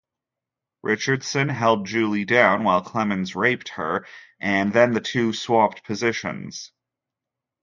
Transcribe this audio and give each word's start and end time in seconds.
Richardson 0.81 1.49
held 1.49 1.85
Julie 1.85 2.25
down 2.25 2.63
while 2.63 2.83
Clemons 2.83 3.35
raped 3.35 3.69
her 3.69 4.07
and 4.39 4.73
then 4.73 4.93
the 4.95 4.99
two 4.99 5.31
swapped 5.31 5.83
positions. 5.83 6.71